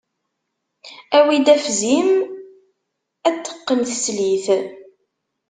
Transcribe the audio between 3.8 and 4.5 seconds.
teslit.